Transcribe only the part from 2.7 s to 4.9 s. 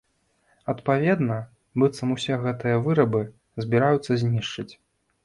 вырабы збіраюцца знішчыць.